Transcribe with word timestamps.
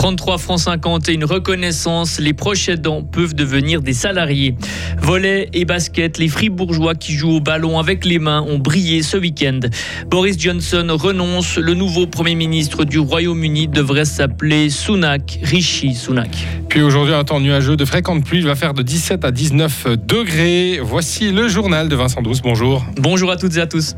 33 0.00 0.38
francs 0.38 0.60
50 0.60 1.10
et 1.10 1.12
une 1.12 1.26
reconnaissance, 1.26 2.20
les 2.20 2.32
proches 2.32 2.70
aidants 2.70 3.02
peuvent 3.02 3.34
devenir 3.34 3.82
des 3.82 3.92
salariés. 3.92 4.54
Volet 4.98 5.50
et 5.52 5.66
basket, 5.66 6.16
les 6.16 6.28
fribourgeois 6.28 6.94
qui 6.94 7.12
jouent 7.12 7.32
au 7.32 7.40
ballon 7.40 7.78
avec 7.78 8.06
les 8.06 8.18
mains 8.18 8.40
ont 8.40 8.56
brillé 8.56 9.02
ce 9.02 9.18
week-end. 9.18 9.60
Boris 10.06 10.40
Johnson 10.40 10.86
renonce, 10.88 11.58
le 11.58 11.74
nouveau 11.74 12.06
Premier 12.06 12.34
ministre 12.34 12.84
du 12.84 12.98
Royaume-Uni 12.98 13.68
devrait 13.68 14.06
s'appeler 14.06 14.70
Sunak, 14.70 15.38
Rishi 15.42 15.94
Sunak. 15.94 16.30
Puis 16.70 16.80
aujourd'hui, 16.80 17.12
un 17.12 17.24
temps 17.24 17.38
nuageux 17.38 17.76
de 17.76 17.84
fréquente 17.84 18.24
pluie 18.24 18.40
va 18.40 18.54
faire 18.54 18.72
de 18.72 18.80
17 18.80 19.22
à 19.26 19.30
19 19.30 19.98
degrés. 19.98 20.80
Voici 20.82 21.30
le 21.30 21.46
journal 21.46 21.90
de 21.90 21.94
Vincent 21.94 22.22
Douce. 22.22 22.40
Bonjour. 22.40 22.86
Bonjour 22.96 23.30
à 23.30 23.36
toutes 23.36 23.58
et 23.58 23.60
à 23.60 23.66
tous. 23.66 23.96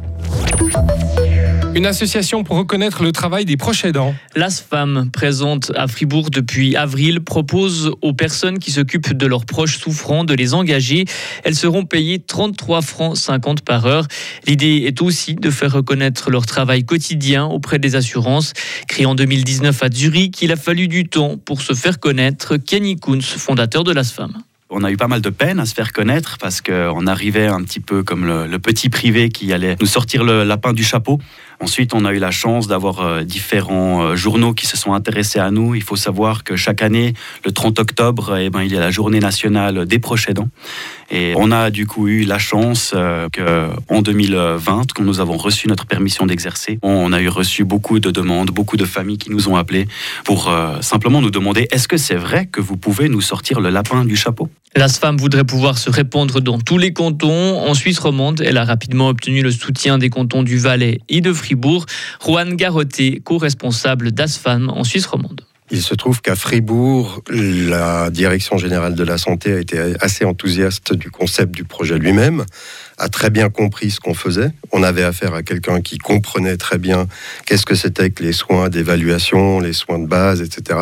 Une 1.74 1.86
association 1.86 2.44
pour 2.44 2.58
reconnaître 2.58 3.02
le 3.02 3.12
travail 3.12 3.46
des 3.46 3.56
proches 3.56 3.86
aidants. 3.86 4.14
L'ASFAM, 4.36 5.08
présente 5.10 5.72
à 5.74 5.88
Fribourg 5.88 6.28
depuis 6.28 6.76
avril, 6.76 7.22
propose 7.22 7.92
aux 8.02 8.12
personnes 8.12 8.58
qui 8.58 8.70
s'occupent 8.70 9.14
de 9.14 9.26
leurs 9.26 9.46
proches 9.46 9.78
souffrants 9.78 10.24
de 10.24 10.34
les 10.34 10.52
engager. 10.52 11.06
Elles 11.44 11.54
seront 11.54 11.86
payées 11.86 12.18
33 12.18 12.82
francs 12.82 13.16
50 13.16 13.62
par 13.62 13.86
heure. 13.86 14.06
L'idée 14.46 14.84
est 14.86 15.00
aussi 15.00 15.34
de 15.34 15.50
faire 15.50 15.72
reconnaître 15.72 16.30
leur 16.30 16.44
travail 16.44 16.84
quotidien 16.84 17.46
auprès 17.46 17.78
des 17.78 17.96
assurances. 17.96 18.52
Créé 18.86 19.06
en 19.06 19.14
2019 19.14 19.82
à 19.82 19.90
Zurich, 19.90 20.42
il 20.42 20.52
a 20.52 20.56
fallu 20.56 20.88
du 20.88 21.08
temps 21.08 21.38
pour 21.38 21.62
se 21.62 21.72
faire 21.72 22.00
connaître. 22.00 22.58
Kenny 22.58 22.96
Kunz, 22.96 23.24
fondateur 23.24 23.82
de 23.82 23.92
l'ASFAM 23.92 24.42
on 24.72 24.84
a 24.84 24.90
eu 24.90 24.96
pas 24.96 25.08
mal 25.08 25.20
de 25.20 25.30
peine 25.30 25.60
à 25.60 25.66
se 25.66 25.74
faire 25.74 25.92
connaître 25.92 26.38
parce 26.38 26.60
qu'on 26.60 27.06
arrivait 27.06 27.46
un 27.46 27.62
petit 27.62 27.80
peu 27.80 28.02
comme 28.02 28.26
le, 28.26 28.58
petit 28.58 28.88
privé 28.88 29.28
qui 29.28 29.52
allait 29.52 29.76
nous 29.80 29.86
sortir 29.86 30.24
le 30.24 30.44
lapin 30.44 30.72
du 30.72 30.82
chapeau. 30.82 31.18
Ensuite, 31.60 31.94
on 31.94 32.04
a 32.04 32.12
eu 32.12 32.18
la 32.18 32.32
chance 32.32 32.66
d'avoir 32.66 33.00
euh, 33.00 33.22
différents 33.22 34.02
euh, 34.02 34.16
journaux 34.16 34.52
qui 34.52 34.66
se 34.66 34.76
sont 34.76 34.94
intéressés 34.94 35.38
à 35.38 35.52
nous. 35.52 35.76
Il 35.76 35.82
faut 35.82 35.94
savoir 35.94 36.42
que 36.42 36.56
chaque 36.56 36.82
année, 36.82 37.14
le 37.44 37.52
30 37.52 37.78
octobre, 37.78 38.36
eh 38.36 38.50
ben, 38.50 38.62
il 38.62 38.72
y 38.72 38.76
a 38.76 38.80
la 38.80 38.90
journée 38.90 39.20
nationale 39.20 39.86
des 39.86 40.00
proches 40.00 40.28
aidants. 40.28 40.48
Et 41.10 41.34
on 41.36 41.52
a 41.52 41.70
du 41.70 41.86
coup 41.86 42.08
eu 42.08 42.24
la 42.24 42.38
chance 42.38 42.94
euh, 42.96 43.28
qu'en 43.32 44.02
2020, 44.02 44.92
quand 44.92 45.04
nous 45.04 45.20
avons 45.20 45.36
reçu 45.36 45.68
notre 45.68 45.86
permission 45.86 46.26
d'exercer, 46.26 46.80
on 46.82 47.12
a 47.12 47.20
eu 47.20 47.28
reçu 47.28 47.64
beaucoup 47.64 48.00
de 48.00 48.10
demandes, 48.10 48.50
beaucoup 48.50 48.76
de 48.76 48.84
familles 48.84 49.18
qui 49.18 49.30
nous 49.30 49.48
ont 49.48 49.54
appelés 49.54 49.86
pour 50.24 50.50
simplement 50.80 51.20
nous 51.20 51.30
demander 51.30 51.68
est-ce 51.70 51.86
que 51.86 51.96
c'est 51.96 52.16
vrai 52.16 52.46
que 52.46 52.60
vous 52.60 52.76
pouvez 52.76 53.08
nous 53.08 53.20
sortir 53.20 53.60
le 53.60 53.70
lapin 53.70 54.04
du 54.04 54.16
chapeau? 54.16 54.48
L'ASFAM 54.74 55.18
voudrait 55.18 55.44
pouvoir 55.44 55.76
se 55.76 55.90
répondre 55.90 56.40
dans 56.40 56.58
tous 56.58 56.78
les 56.78 56.94
cantons. 56.94 57.60
En 57.60 57.74
Suisse 57.74 57.98
romande, 57.98 58.40
elle 58.40 58.56
a 58.56 58.64
rapidement 58.64 59.08
obtenu 59.08 59.42
le 59.42 59.50
soutien 59.50 59.98
des 59.98 60.08
cantons 60.08 60.42
du 60.42 60.58
Valais 60.58 61.00
et 61.10 61.20
de 61.20 61.32
Fribourg. 61.32 61.84
Juan 62.24 62.54
Garroté, 62.54 63.20
co-responsable 63.22 64.12
d'ASFAM 64.12 64.70
en 64.70 64.82
Suisse 64.84 65.06
romande. 65.06 65.42
Il 65.70 65.80
se 65.80 65.94
trouve 65.94 66.20
qu'à 66.20 66.36
Fribourg, 66.36 67.22
la 67.30 68.10
direction 68.10 68.58
générale 68.58 68.94
de 68.94 69.04
la 69.04 69.16
santé 69.16 69.54
a 69.54 69.58
été 69.58 69.78
assez 70.00 70.24
enthousiaste 70.24 70.92
du 70.92 71.10
concept 71.10 71.54
du 71.54 71.64
projet 71.64 71.98
lui-même, 71.98 72.44
a 73.02 73.08
très 73.08 73.30
bien 73.30 73.50
compris 73.50 73.90
ce 73.90 73.98
qu'on 73.98 74.14
faisait. 74.14 74.50
On 74.70 74.84
avait 74.84 75.02
affaire 75.02 75.34
à 75.34 75.42
quelqu'un 75.42 75.80
qui 75.80 75.98
comprenait 75.98 76.56
très 76.56 76.78
bien 76.78 77.08
qu'est-ce 77.46 77.66
que 77.66 77.74
c'était 77.74 78.10
que 78.10 78.22
les 78.22 78.32
soins 78.32 78.68
d'évaluation, 78.68 79.58
les 79.58 79.72
soins 79.72 79.98
de 79.98 80.06
base, 80.06 80.40
etc. 80.40 80.78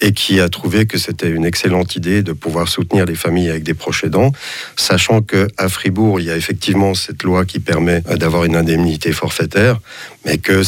Et 0.00 0.12
qui 0.12 0.40
a 0.40 0.48
trouvé 0.48 0.86
que 0.86 0.96
c'était 0.96 1.28
une 1.28 1.44
excellente 1.44 1.96
idée 1.96 2.22
de 2.22 2.32
pouvoir 2.32 2.68
soutenir 2.68 3.04
les 3.04 3.14
familles 3.14 3.50
avec 3.50 3.62
des 3.62 3.74
proches 3.74 4.04
aidants, 4.04 4.32
sachant 4.76 5.20
qu'à 5.20 5.68
Fribourg, 5.68 6.18
il 6.18 6.26
y 6.26 6.30
a 6.30 6.36
effectivement 6.36 6.94
cette 6.94 7.22
loi 7.22 7.44
qui 7.44 7.60
permet 7.60 8.00
d'avoir 8.00 8.44
une 8.44 8.56
indemnité 8.56 9.12
forfaitaire, 9.12 9.80
mais 10.24 10.38
que 10.38 10.62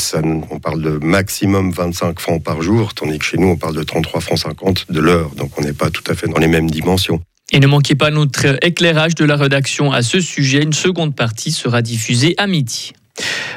on 0.51 0.59
parle 0.59 0.83
de 0.83 0.99
maximum 1.03 1.71
25 1.71 2.21
francs 2.21 2.43
par 2.43 2.61
jour, 2.61 2.93
tandis 2.93 3.19
que 3.19 3.25
chez 3.25 3.39
nous, 3.39 3.49
on 3.49 3.57
parle 3.57 3.77
de 3.77 3.83
33 3.83 4.21
francs 4.21 4.39
50 4.41 4.93
de 4.93 5.01
l'heure. 5.01 5.31
Donc 5.37 5.59
on 5.59 5.63
n'est 5.63 5.73
pas 5.73 5.89
tout 5.89 6.05
à 6.09 6.15
fait 6.15 6.29
dans 6.29 6.39
les 6.39 6.49
mêmes 6.49 6.71
dimensions. 6.71 7.23
Et 7.53 7.61
ne 7.61 7.67
manquez 7.69 7.95
pas 7.95 8.11
notre 8.11 8.59
éclairage 8.65 9.15
de 9.15 9.25
la 9.25 9.37
rédaction 9.37 9.93
à 9.93 10.03
ce 10.03 10.21
sujet. 10.21 10.63
Une 10.63 10.73
seconde 10.73 11.15
partie 11.15 11.53
sera 11.53 11.81
diffusée 11.81 12.35
à 12.39 12.49
midi. 12.49 12.93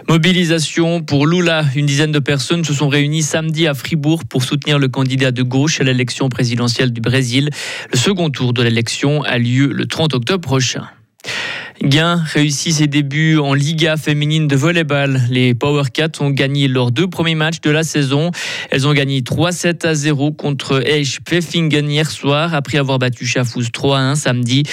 Mobilisation 0.07 1.01
pour 1.01 1.25
Lula. 1.25 1.65
Une 1.75 1.85
dizaine 1.85 2.11
de 2.11 2.19
personnes 2.19 2.63
se 2.63 2.73
sont 2.73 2.87
réunies 2.87 3.23
samedi 3.23 3.67
à 3.67 3.73
Fribourg 3.73 4.25
pour 4.25 4.43
soutenir 4.43 4.79
le 4.79 4.87
candidat 4.87 5.31
de 5.31 5.41
gauche 5.41 5.81
à 5.81 5.83
l'élection 5.83 6.29
présidentielle 6.29 6.93
du 6.93 7.01
Brésil. 7.01 7.49
Le 7.91 7.97
second 7.97 8.29
tour 8.29 8.53
de 8.53 8.61
l'élection 8.61 9.23
a 9.23 9.37
lieu 9.37 9.67
le 9.67 9.85
30 9.85 10.13
octobre 10.13 10.41
prochain. 10.41 10.87
Gain 11.83 12.21
réussit 12.33 12.73
ses 12.73 12.87
débuts 12.87 13.37
en 13.37 13.53
Liga 13.53 13.95
féminine 13.95 14.47
de 14.47 14.55
volleyball. 14.55 15.21
Les 15.29 15.53
Power 15.53 15.83
Cats 15.93 16.19
ont 16.19 16.29
gagné 16.29 16.67
leurs 16.67 16.91
deux 16.91 17.07
premiers 17.07 17.35
matchs 17.35 17.61
de 17.61 17.71
la 17.71 17.83
saison. 17.83 18.31
Elles 18.69 18.85
ont 18.85 18.93
gagné 18.93 19.21
3-7 19.21 19.87
à 19.87 19.93
0 19.93 20.33
contre 20.33 20.85
Eich 20.85 21.19
Pfeffingen 21.21 21.89
hier 21.89 22.11
soir 22.11 22.53
après 22.53 22.77
avoir 22.77 22.99
battu 22.99 23.25
Chafouz 23.25 23.69
3-1 23.69 24.15
samedi. 24.15 24.63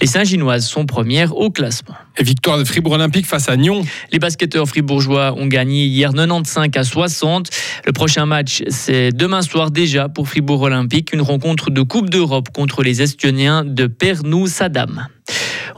Les 0.00 0.08
Saint-Ginoises 0.08 0.66
sont 0.66 0.86
premières 0.86 1.36
au 1.36 1.50
classement. 1.50 1.94
Et 2.18 2.24
victoire 2.24 2.58
de 2.58 2.64
Fribourg 2.64 2.94
Olympique 2.94 3.26
face 3.26 3.48
à 3.48 3.56
Nyon. 3.56 3.84
Les 4.10 4.18
basketteurs 4.18 4.66
fribourgeois 4.66 5.34
ont 5.38 5.46
gagné 5.46 5.86
hier 5.86 6.12
95 6.12 6.68
à 6.74 6.82
60. 6.82 7.50
Le 7.86 7.92
prochain 7.92 8.26
match, 8.26 8.64
c'est 8.68 9.12
demain 9.12 9.42
soir 9.42 9.70
déjà 9.70 10.08
pour 10.08 10.28
Fribourg 10.28 10.62
Olympique, 10.62 11.12
une 11.12 11.22
rencontre 11.22 11.70
de 11.70 11.82
Coupe 11.82 12.10
d'Europe 12.10 12.48
contre 12.52 12.82
les 12.82 13.02
Estoniens 13.02 13.64
de 13.64 13.86
Pernou-Sadam. 13.86 15.06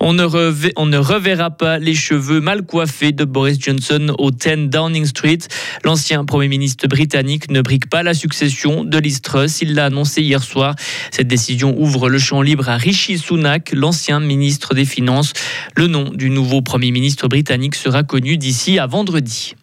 On 0.01 0.13
ne, 0.13 0.25
reverra 0.25 1.51
pas 1.51 1.79
les 1.79 1.95
cheveux 1.95 2.41
mal 2.41 2.63
coiffés 2.63 3.13
de 3.13 3.25
Boris 3.25 3.59
Johnson 3.61 4.15
au 4.19 4.31
10 4.31 4.69
Downing 4.69 5.05
Street. 5.05 5.39
L'ancien 5.85 6.25
Premier 6.25 6.49
ministre 6.49 6.87
britannique 6.87 7.51
ne 7.51 7.61
brique 7.61 7.91
pas 7.91 8.03
la 8.03 8.15
succession 8.15 8.85
de 8.85 8.99
Liz 8.99 9.21
Truss. 9.21 9.61
Il 9.61 9.75
l'a 9.75 9.87
annoncé 9.87 10.23
hier 10.23 10.43
soir. 10.43 10.75
Cette 11.11 11.29
décision 11.29 11.75
ouvre 11.79 12.09
le 12.09 12.19
champ 12.19 12.43
libre 12.43 12.69
à 12.69 12.77
Rishi 12.77 13.19
Sunak, 13.19 13.73
l'ancien 13.73 14.21
ministre 14.21 14.75
des 14.75 14.85
Finances. 14.85 15.33
Le 15.75 15.87
nom 15.87 16.11
du 16.15 16.31
nouveau 16.31 16.63
Premier 16.63 16.91
ministre 16.91 17.29
britannique 17.29 17.75
sera 17.75 18.03
connu 18.03 18.37
d'ici 18.37 18.79
à 18.79 18.87
vendredi. 18.87 19.55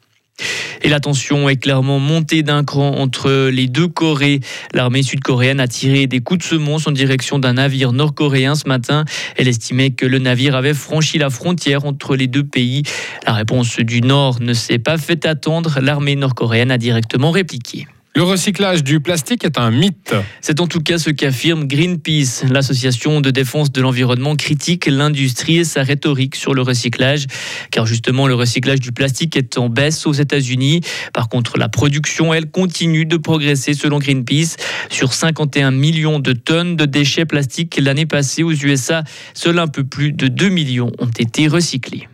Et 0.81 0.90
la 0.90 1.00
tension 1.00 1.50
est 1.50 1.56
clairement 1.56 2.00
montée 2.00 2.44
d'un 2.44 2.63
cran 2.63 2.97
entre 2.97 3.50
les 3.50 3.68
deux 3.68 3.88
Corées. 3.88 4.40
L'armée 4.73 5.01
sud-coréenne 5.01 5.59
a 5.59 5.68
tiré 5.68 6.06
des 6.06 6.19
coups 6.19 6.40
de 6.40 6.44
semonce 6.44 6.85
en 6.88 6.91
direction 6.91 7.40
d'un 7.40 7.53
navire 7.53 7.91
nord-coréen 7.91 8.56
ce 8.56 8.68
matin. 8.68 9.06
Elle 9.35 9.47
estimait 9.47 9.91
que 9.91 10.06
le 10.06 10.19
navire 10.19 10.56
avait 10.56 10.74
franchi 10.74 11.18
la 11.18 11.29
frontière 11.29 11.85
entre 11.85 12.16
les 12.16 12.28
deux 12.28 12.44
pays. 12.44 12.84
La 13.25 13.34
réponse 13.34 13.79
du 13.79 14.01
Nord 14.01 14.41
ne 14.41 14.53
s'est 14.53 14.79
pas 14.79 14.97
fait 14.97 15.25
attendre. 15.25 15.79
L'armée 15.81 16.16
nord-coréenne 16.16 16.72
a 16.72 16.78
directement 16.78 17.31
répliqué. 17.31 17.88
Le 18.17 18.23
recyclage 18.23 18.81
du 18.81 19.01
plastique 19.01 19.43
est 19.43 19.57
un 19.57 19.71
mythe. 19.71 20.15
C'est 20.39 20.61
en 20.61 20.67
tout 20.67 20.79
cas 20.79 20.97
ce 20.97 21.09
qu'affirme 21.09 21.67
Greenpeace. 21.67 22.45
L'association 22.49 23.19
de 23.19 23.29
défense 23.29 23.73
de 23.73 23.81
l'environnement 23.81 24.37
critique 24.37 24.85
l'industrie 24.85 25.57
et 25.57 25.63
sa 25.65 25.83
rhétorique 25.83 26.37
sur 26.37 26.53
le 26.53 26.61
recyclage, 26.61 27.25
car 27.71 27.85
justement 27.85 28.25
le 28.27 28.33
recyclage 28.33 28.79
du 28.79 28.93
plastique 28.93 29.35
est 29.35 29.57
en 29.57 29.67
baisse 29.67 30.07
aux 30.07 30.13
États-Unis. 30.13 30.79
Par 31.11 31.27
contre, 31.27 31.57
la 31.57 31.67
production, 31.67 32.33
elle, 32.33 32.49
continue 32.49 33.05
de 33.05 33.17
progresser 33.17 33.73
selon 33.73 33.99
Greenpeace. 33.99 34.55
Sur 34.89 35.11
51 35.11 35.71
millions 35.71 36.19
de 36.19 36.31
tonnes 36.31 36.77
de 36.77 36.85
déchets 36.85 37.25
plastiques 37.25 37.77
l'année 37.81 38.05
passée 38.05 38.43
aux 38.43 38.53
USA, 38.53 39.03
seul 39.33 39.59
un 39.59 39.67
peu 39.67 39.83
plus 39.83 40.13
de 40.13 40.29
2 40.29 40.47
millions 40.47 40.91
ont 40.99 41.11
été 41.19 41.49
recyclés. 41.49 42.07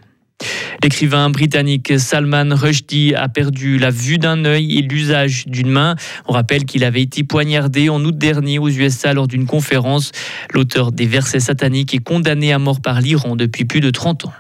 L'écrivain 0.84 1.30
britannique 1.30 2.00
Salman 2.00 2.56
Rushdie 2.56 3.14
a 3.16 3.30
perdu 3.30 3.78
la 3.78 3.92
vue 3.92 4.18
d'un 4.18 4.46
œil 4.46 4.78
et 4.78 4.82
l'usage 4.82 5.46
d'une 5.48 5.70
main. 5.70 5.96
On 6.28 6.34
rappelle 6.34 6.66
qu'il 6.66 6.84
avait 6.84 7.02
été 7.02 7.24
poignardé 7.24 7.90
en 7.90 8.04
août 8.04 8.18
dernier 8.18 8.60
aux 8.60 8.70
USA 8.70 9.14
lors 9.14 9.28
d'une 9.28 9.46
conférence. 9.46 10.12
L'auteur 10.54 10.92
des 10.92 11.06
versets 11.06 11.40
sataniques 11.40 11.94
est 11.94 12.04
condamné 12.04 12.54
à 12.54 12.60
mort 12.60 12.82
par 12.82 13.02
l'Iran 13.02 13.36
depuis 13.36 13.66
plus 13.66 13.80
de 13.80 13.92
30 13.92 14.26
ans. 14.26 14.34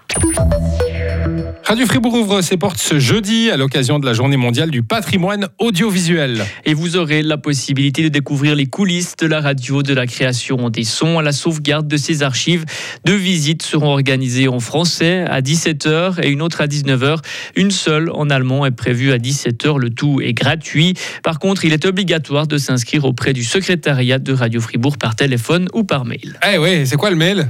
Radio 1.64 1.86
Fribourg 1.86 2.14
ouvre 2.14 2.42
ses 2.42 2.58
portes 2.58 2.80
ce 2.80 3.00
jeudi 3.00 3.50
à 3.50 3.58
l'occasion 3.58 4.00
de 4.00 4.06
la 4.06 4.14
journée 4.14 4.38
mondiale 4.38 4.72
du 4.72 4.84
patrimoine 4.84 5.48
audiovisuel. 5.60 6.44
Et 6.66 6.74
vous 6.74 6.98
aurez 6.98 7.22
la 7.22 7.38
possibilité 7.38 8.04
de 8.04 8.10
découvrir 8.10 8.56
les 8.56 8.66
coulisses 8.66 9.16
de 9.16 9.28
la 9.28 9.40
radio, 9.40 9.84
de 9.84 9.94
la 9.94 10.08
création 10.08 10.70
des 10.70 10.84
sons 10.84 11.20
à 11.20 11.22
la 11.22 11.32
sauvegarde 11.32 11.88
de 11.88 11.98
ses 11.98 12.24
archives. 12.24 12.66
Deux 13.06 13.16
visites 13.16 13.64
seront 13.64 13.92
organisées 13.92 14.48
en 14.48 14.60
français 14.60 15.26
à 15.30 15.42
17h 15.42 16.22
et 16.22 16.30
une 16.30 16.42
autre 16.42 16.62
à 16.62 16.68
19h. 16.68 17.20
Une 17.56 17.72
seule 17.72 18.10
en 18.12 18.30
allemand 18.30 18.66
est 18.66 18.72
prévue 18.72 19.12
à 19.12 19.18
17h. 19.18 19.80
Le 19.80 19.90
tout 19.90 20.20
est 20.22 20.34
gratuit. 20.34 20.96
Par 21.24 21.40
contre, 21.40 21.64
il 21.64 21.74
est 21.74 21.86
obligatoire 21.86 22.48
de 22.48 22.58
s'inscrire 22.58 23.06
auprès 23.06 23.34
du 23.34 23.44
secrétariat 23.44 24.20
de 24.20 24.34
Radio 24.34 24.60
Fribourg 24.60 24.98
par 24.98 25.16
téléphone 25.16 25.68
ou 25.74 25.84
par 25.84 26.04
mail. 26.06 26.38
Eh 26.52 26.58
oui, 26.58 26.86
c'est 26.86 26.98
quoi 26.98 27.12
le 27.12 27.16
mail? 27.16 27.50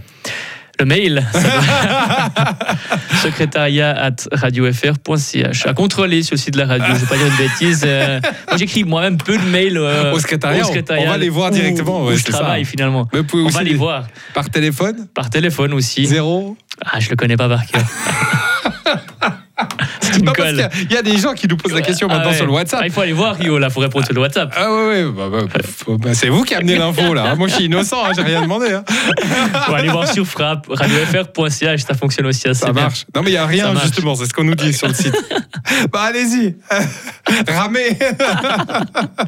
Le 0.82 0.86
mail. 0.86 1.24
Secrétariat 3.24 3.92
at 3.92 4.16
radiofr.ch 4.32 5.68
à 5.68 5.74
contrôler 5.74 6.24
sur 6.24 6.34
le 6.34 6.40
site 6.40 6.56
de 6.56 6.60
la 6.60 6.66
radio 6.66 6.88
je 6.88 6.94
ne 6.94 6.98
vais 6.98 7.06
pas 7.06 7.18
dire 7.18 7.28
une 7.28 7.38
bêtise 7.38 7.84
euh, 7.86 8.20
moi 8.48 8.58
j'écris 8.58 8.84
moi-même 8.84 9.18
peu 9.18 9.38
de 9.38 9.44
mails 9.44 9.78
euh, 9.78 10.12
au, 10.12 10.20
secrétariat, 10.20 10.64
on 10.98 11.08
va 11.08 11.18
les 11.18 11.30
voir 11.30 11.52
directement 11.52 12.04
où, 12.04 12.16
je 12.16 12.24
travaille 12.24 12.66
finalement. 12.66 13.08
On 13.14 13.50
va 13.50 13.64
les 13.64 13.76
voir. 13.76 14.08
par 14.34 14.50
téléphone? 14.50 15.08
Par 15.14 15.30
téléphone 15.30 15.74
aussi. 15.74 16.06
Zéro? 16.08 16.58
Ah 16.84 17.00
je 17.00 17.10
le 17.10 17.16
connais 17.16 17.38
pas 17.38 17.48
par 17.48 17.66
cœur 17.68 17.84
Non, 20.22 20.32
parce 20.34 20.52
Nicole. 20.52 20.70
qu'il 20.70 20.80
y 20.80 20.84
a- 20.84 20.88
il 20.90 20.92
y 20.94 20.98
a 20.98 21.02
des 21.02 21.18
gens 21.18 21.34
qui 21.34 21.48
nous 21.48 21.58
posent 21.58 21.74
la 21.74 21.82
question 21.82 22.08
Ah 22.10 22.16
maintenant 22.16 22.32
ouais. 22.32 22.38
sur 22.38 22.46
le 22.46 22.52
WhatsApp. 22.52 22.80
Ah, 22.84 22.88
il 22.88 22.92
faut 22.92 23.02
aller 23.02 23.14
voir 23.14 23.36
Rio, 23.36 23.58
là, 23.60 23.70
faut 23.70 23.80
répondre 23.80 24.06
sur 24.06 24.14
le 24.14 24.22
WhatsApp. 24.22 24.54
Ah 24.56 24.72
ouais, 24.72 25.04
ouais, 25.04 25.12
bah, 25.12 25.30
bah, 25.32 25.94
bah, 26.00 26.14
c'est 26.14 26.30
vous 26.30 26.44
qui 26.44 26.56
amenez 26.56 26.76
l'info 26.78 27.14
là. 27.14 27.36
Moi 27.36 27.48
je 27.48 27.56
suis 27.56 27.66
innocent, 27.66 27.98
hein, 28.06 28.12
j'ai 28.16 28.22
rien 28.24 28.42
demandé. 28.42 28.72
hein. 28.74 28.84
Faut 29.68 29.74
aller 29.76 29.90
voir 29.90 30.08
sur 30.12 30.26
frappe, 30.26 30.68
radiofr.ch, 30.70 31.82
ça 31.82 31.94
fonctionne 31.94 32.26
aussi 32.28 32.48
assez 32.48 32.60
Ça 32.66 32.72
bien. 32.74 32.84
marche. 32.84 33.06
Non 33.16 33.22
mais 33.24 33.32
il 33.32 33.34
y 33.34 33.38
a 33.38 33.42
Ça 33.42 33.48
rien 33.48 33.72
marche. 33.74 33.86
justement, 33.86 34.16
c'est 34.16 34.26
ce 34.26 34.34
qu'on 34.34 34.44
nous 34.44 34.56
dit 34.56 34.74
sur 34.74 34.88
le 34.88 34.94
site. 34.94 35.16
bah 35.92 36.02
allez-y, 36.10 36.56
ramez, 37.48 37.98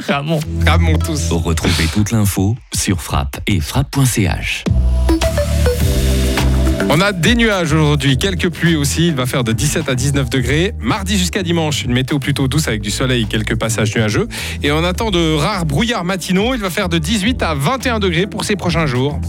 Ramon. 0.07 0.39
ramons 0.66 0.98
tous. 0.98 1.30
Retrouvez 1.31 1.86
toute 1.94 2.12
l'info 2.12 2.56
sur 2.74 3.01
frappe 3.01 3.38
et 3.48 3.60
frappe.ch. 3.60 4.63
On 6.95 7.01
a 7.01 7.12
des 7.12 7.34
nuages 7.34 7.74
aujourd'hui, 7.74 8.19
quelques 8.19 8.51
pluies 8.51 8.75
aussi. 8.75 9.07
Il 9.07 9.16
va 9.16 9.25
faire 9.25 9.44
de 9.44 9.51
17 9.51 9.90
à 9.90 9.95
19 9.95 10.30
degrés. 10.30 10.75
Mardi 10.78 11.18
jusqu'à 11.18 11.42
dimanche, 11.42 11.86
une 11.86 11.92
météo 11.92 12.19
plutôt 12.19 12.48
douce 12.48 12.68
avec 12.68 12.81
du 12.81 12.92
soleil, 12.92 13.25
quelques 13.25 13.56
passages 13.56 13.95
nuageux. 13.95 14.28
Et 14.62 14.72
on 14.72 14.84
attend 14.84 15.10
de 15.10 15.34
rares 15.34 15.66
brouillards 15.66 16.06
matinaux. 16.06 16.54
Il 16.54 16.60
va 16.60 16.69
faire 16.69 16.90
de 16.90 17.00
18 17.00 17.42
à 17.42 17.56
21 17.56 17.98
degrés 17.98 18.28
pour 18.28 18.44
ces 18.45 18.56
prochains 18.56 18.86
jours. 18.86 19.19